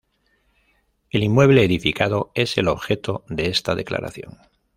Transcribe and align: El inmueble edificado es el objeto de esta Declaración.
El 1.11 1.21
inmueble 1.21 1.63
edificado 1.63 2.31
es 2.33 2.57
el 2.57 2.69
objeto 2.69 3.23
de 3.29 3.49
esta 3.49 3.75
Declaración. 3.75 4.39